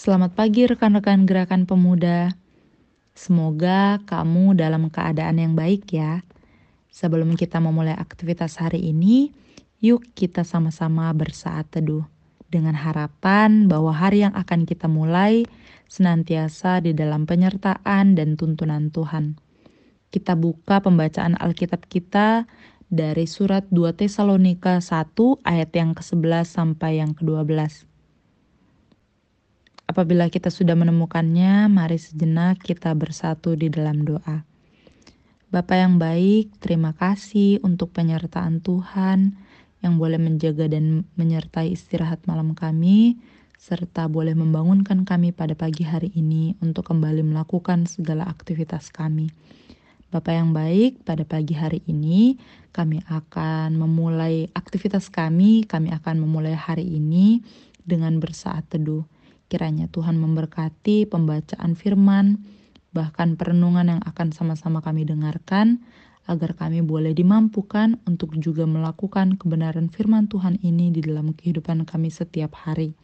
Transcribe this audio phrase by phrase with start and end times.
[0.00, 2.32] Selamat pagi rekan-rekan gerakan pemuda.
[3.12, 6.24] Semoga kamu dalam keadaan yang baik ya.
[6.88, 9.28] Sebelum kita memulai aktivitas hari ini,
[9.84, 12.08] yuk kita sama-sama bersaat teduh
[12.48, 15.44] dengan harapan bahwa hari yang akan kita mulai
[15.92, 19.36] senantiasa di dalam penyertaan dan tuntunan Tuhan.
[20.08, 22.48] Kita buka pembacaan Alkitab kita
[22.88, 25.12] dari surat 2 Tesalonika 1
[25.44, 27.89] ayat yang ke-11 sampai yang ke-12.
[29.90, 34.46] Apabila kita sudah menemukannya, mari sejenak kita bersatu di dalam doa.
[35.50, 39.34] Bapa yang baik, terima kasih untuk penyertaan Tuhan
[39.82, 43.18] yang boleh menjaga dan menyertai istirahat malam kami,
[43.58, 49.26] serta boleh membangunkan kami pada pagi hari ini untuk kembali melakukan segala aktivitas kami.
[50.14, 52.38] Bapak yang baik, pada pagi hari ini
[52.70, 57.42] kami akan memulai aktivitas kami, kami akan memulai hari ini
[57.82, 59.02] dengan bersaat teduh.
[59.50, 62.38] Kiranya Tuhan memberkati pembacaan firman,
[62.94, 65.82] bahkan perenungan yang akan sama-sama kami dengarkan,
[66.30, 72.14] agar kami boleh dimampukan untuk juga melakukan kebenaran firman Tuhan ini di dalam kehidupan kami
[72.14, 72.94] setiap hari.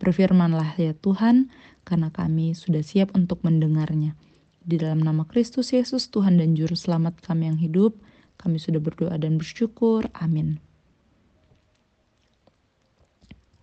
[0.00, 1.52] Berfirmanlah ya Tuhan,
[1.84, 4.16] karena kami sudah siap untuk mendengarnya.
[4.64, 8.00] Di dalam nama Kristus Yesus, Tuhan dan Juru Selamat kami yang hidup,
[8.40, 10.08] kami sudah berdoa dan bersyukur.
[10.16, 10.65] Amin.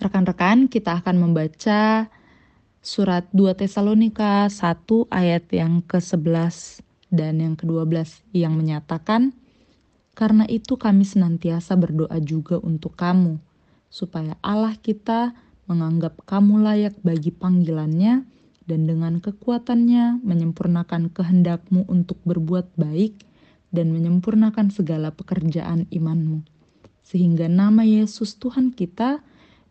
[0.00, 2.08] Rekan-rekan, kita akan membaca
[2.80, 6.80] surat 2 Tesalonika 1 ayat yang ke-11
[7.12, 9.36] dan yang ke-12 yang menyatakan,
[10.16, 13.44] Karena itu kami senantiasa berdoa juga untuk kamu,
[13.92, 15.36] supaya Allah kita
[15.68, 18.24] menganggap kamu layak bagi panggilannya
[18.64, 23.20] dan dengan kekuatannya menyempurnakan kehendakmu untuk berbuat baik
[23.68, 26.40] dan menyempurnakan segala pekerjaan imanmu.
[27.04, 29.20] Sehingga nama Yesus Tuhan kita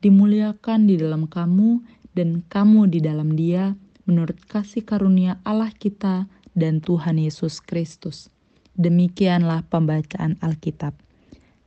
[0.00, 1.82] dimuliakan di dalam kamu
[2.14, 3.74] dan kamu di dalam dia
[4.08, 8.32] menurut kasih karunia Allah kita dan Tuhan Yesus Kristus.
[8.78, 10.94] Demikianlah pembacaan Alkitab.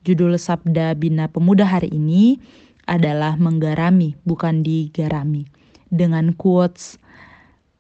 [0.02, 2.42] Judul Sabda Bina Pemuda hari ini
[2.90, 5.46] adalah menggarami, bukan digarami.
[5.92, 6.98] Dengan quotes,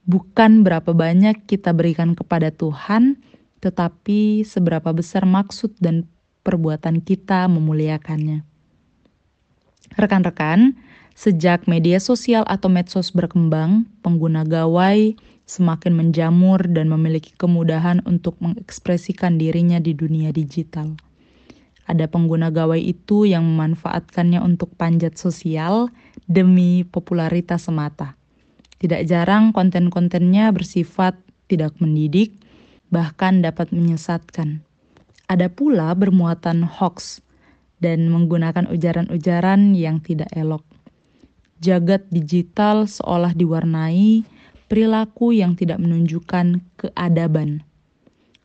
[0.05, 3.17] bukan berapa banyak kita berikan kepada Tuhan,
[3.63, 6.05] tetapi seberapa besar maksud dan
[6.45, 8.50] perbuatan kita memuliakannya.
[9.99, 10.79] Rekan-rekan,
[11.15, 19.35] sejak media sosial atau medsos berkembang, pengguna gawai semakin menjamur dan memiliki kemudahan untuk mengekspresikan
[19.35, 20.95] dirinya di dunia digital.
[21.91, 25.91] Ada pengguna gawai itu yang memanfaatkannya untuk panjat sosial
[26.23, 28.15] demi popularitas semata.
[28.79, 31.19] Tidak jarang konten-kontennya bersifat
[31.51, 32.31] tidak mendidik,
[32.87, 34.63] bahkan dapat menyesatkan.
[35.27, 37.19] Ada pula bermuatan hoax,
[37.81, 40.61] dan menggunakan ujaran-ujaran yang tidak elok.
[41.61, 44.21] Jagat digital seolah diwarnai
[44.71, 47.65] perilaku yang tidak menunjukkan keadaban.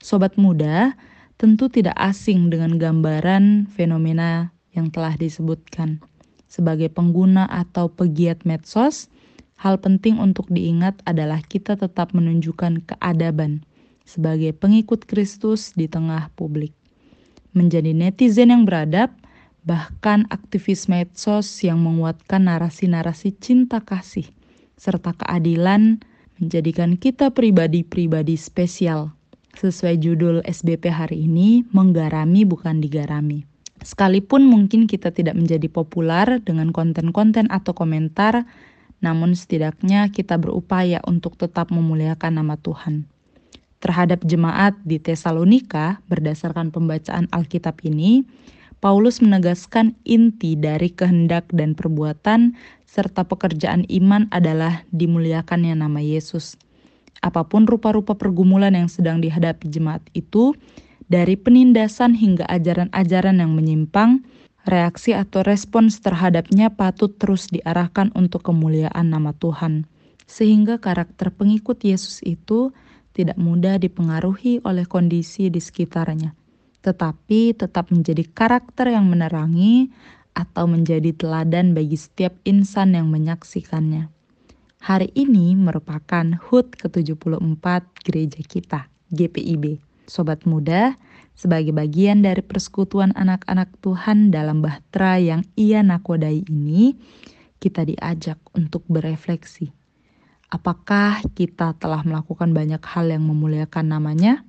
[0.03, 0.99] Sobat muda
[1.39, 6.01] tentu tidak asing dengan gambaran fenomena yang telah disebutkan.
[6.49, 9.13] Sebagai pengguna atau pegiat medsos,
[9.61, 13.65] hal penting untuk diingat adalah kita tetap menunjukkan keadaban
[14.07, 16.73] sebagai pengikut Kristus di tengah publik.
[17.57, 19.11] Menjadi netizen yang beradab
[19.67, 24.31] bahkan aktivis medsos yang menguatkan narasi-narasi cinta kasih
[24.79, 25.99] serta keadilan
[26.39, 29.11] menjadikan kita pribadi-pribadi spesial.
[29.57, 33.49] Sesuai judul SBP hari ini, menggarami bukan digarami.
[33.81, 38.45] Sekalipun mungkin kita tidak menjadi populer dengan konten-konten atau komentar,
[39.01, 43.09] namun setidaknya kita berupaya untuk tetap memuliakan nama Tuhan.
[43.81, 48.29] Terhadap jemaat di Tesalonika, berdasarkan pembacaan Alkitab ini,
[48.87, 52.55] Paulus menegaskan inti dari kehendak dan perbuatan
[52.87, 56.55] serta pekerjaan iman adalah dimuliakannya nama Yesus.
[57.19, 60.55] Apa pun rupa-rupa pergumulan yang sedang dihadapi jemaat itu,
[61.11, 64.23] dari penindasan hingga ajaran-ajaran yang menyimpang,
[64.71, 69.91] reaksi atau respons terhadapnya patut terus diarahkan untuk kemuliaan nama Tuhan.
[70.31, 72.71] Sehingga karakter pengikut Yesus itu
[73.19, 76.46] tidak mudah dipengaruhi oleh kondisi di sekitarnya
[76.87, 79.91] tetapi tetap menjadi karakter yang menerangi
[80.39, 84.07] atau menjadi teladan bagi setiap insan yang menyaksikannya.
[84.87, 87.67] Hari ini merupakan HUT ke-74
[88.07, 88.81] gereja kita,
[89.11, 89.83] GPIB.
[90.07, 90.95] Sobat muda,
[91.35, 96.95] sebagai bagian dari persekutuan anak-anak Tuhan dalam bahtera yang ia nakodai ini,
[97.59, 99.75] kita diajak untuk berefleksi.
[100.55, 104.47] Apakah kita telah melakukan banyak hal yang memuliakan namanya?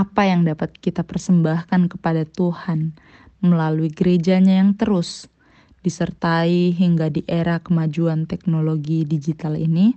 [0.00, 2.96] Apa yang dapat kita persembahkan kepada Tuhan
[3.44, 5.28] melalui gerejanya yang terus
[5.84, 9.92] disertai hingga di era kemajuan teknologi digital ini,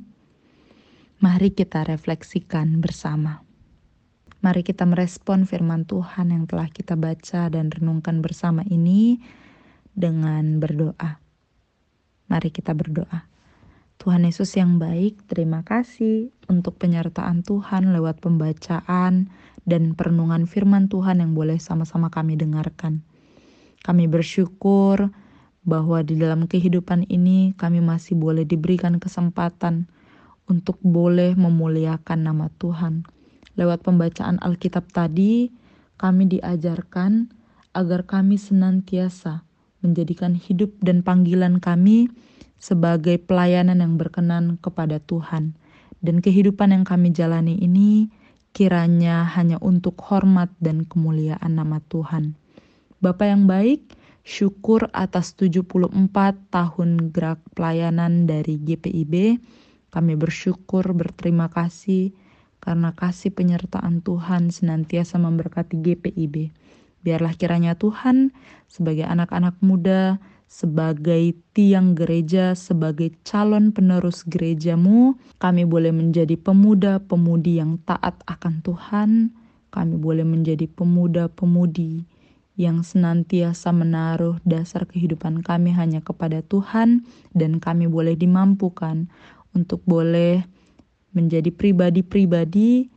[1.24, 3.48] mari kita refleksikan bersama.
[4.44, 9.24] Mari kita merespon firman Tuhan yang telah kita baca dan renungkan bersama ini
[9.96, 11.24] dengan berdoa.
[12.28, 13.24] Mari kita berdoa.
[14.04, 19.32] Tuhan Yesus yang baik, terima kasih untuk penyertaan Tuhan lewat pembacaan
[19.64, 23.04] dan perenungan firman Tuhan yang boleh sama-sama kami dengarkan.
[23.84, 25.12] Kami bersyukur
[25.64, 29.88] bahwa di dalam kehidupan ini kami masih boleh diberikan kesempatan
[30.48, 33.08] untuk boleh memuliakan nama Tuhan.
[33.56, 35.52] Lewat pembacaan Alkitab tadi,
[35.96, 37.32] kami diajarkan
[37.72, 39.48] agar kami senantiasa
[39.84, 42.12] menjadikan hidup dan panggilan kami
[42.60, 45.56] sebagai pelayanan yang berkenan kepada Tuhan.
[46.04, 48.12] Dan kehidupan yang kami jalani ini
[48.54, 52.38] kiranya hanya untuk hormat dan kemuliaan nama Tuhan.
[53.02, 55.92] Bapak yang baik, syukur atas 74
[56.54, 59.42] tahun gerak pelayanan dari GPIB.
[59.92, 62.16] Kami bersyukur, berterima kasih
[62.64, 66.56] karena kasih penyertaan Tuhan senantiasa memberkati GPIB.
[67.04, 68.32] Biarlah kiranya Tuhan
[68.72, 70.24] sebagai anak-anak muda
[70.54, 79.34] sebagai tiang gereja, sebagai calon penerus gerejamu, kami boleh menjadi pemuda-pemudi yang taat akan Tuhan,
[79.74, 82.06] kami boleh menjadi pemuda-pemudi
[82.54, 87.02] yang senantiasa menaruh dasar kehidupan kami hanya kepada Tuhan,
[87.34, 89.10] dan kami boleh dimampukan
[89.58, 90.46] untuk boleh
[91.18, 92.94] menjadi pribadi-pribadi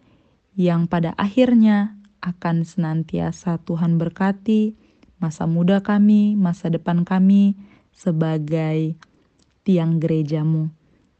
[0.60, 4.76] yang pada akhirnya akan senantiasa Tuhan berkati,
[5.16, 7.56] masa muda kami, masa depan kami
[7.92, 8.96] sebagai
[9.64, 10.70] tiang gerejamu.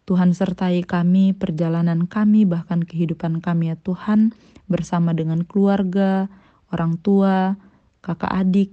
[0.07, 4.31] Tuhan sertai kami, perjalanan kami, bahkan kehidupan kami ya Tuhan,
[4.71, 6.31] bersama dengan keluarga,
[6.71, 7.59] orang tua,
[8.07, 8.71] kakak adik,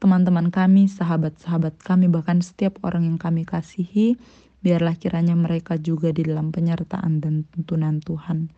[0.00, 4.16] teman-teman kami, sahabat-sahabat kami, bahkan setiap orang yang kami kasihi,
[4.64, 8.48] biarlah kiranya mereka juga di dalam penyertaan dan tuntunan Tuhan.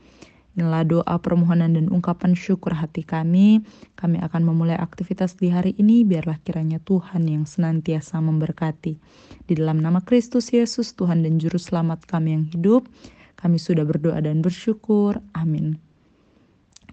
[0.61, 3.65] Inilah doa permohonan dan ungkapan syukur hati kami.
[3.97, 6.05] Kami akan memulai aktivitas di hari ini.
[6.05, 8.93] Biarlah kiranya Tuhan yang senantiasa memberkati.
[9.49, 12.85] Di dalam nama Kristus Yesus, Tuhan dan Juru Selamat kami yang hidup,
[13.41, 15.17] kami sudah berdoa dan bersyukur.
[15.33, 15.81] Amin.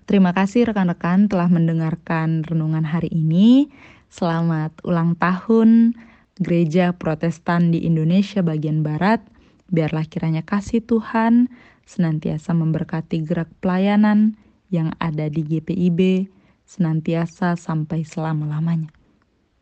[0.07, 3.67] Terima kasih rekan-rekan telah mendengarkan renungan hari ini.
[4.07, 5.91] Selamat ulang tahun
[6.39, 9.19] Gereja Protestan di Indonesia bagian Barat.
[9.67, 11.51] Biarlah kiranya kasih Tuhan
[11.83, 14.39] senantiasa memberkati gerak pelayanan
[14.71, 16.27] yang ada di GPIB
[16.67, 18.91] senantiasa sampai selama-lamanya.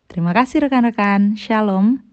[0.10, 1.38] Terima kasih rekan-rekan.
[1.38, 2.06] Shalom.